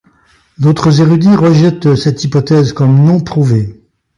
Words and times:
D'autres 0.57 0.99
érudits 0.99 1.35
rejettent 1.35 1.93
cette 1.95 2.23
hypothèse 2.23 2.73
comme 2.73 3.03
non 3.03 3.19
prouvée. 3.19 3.83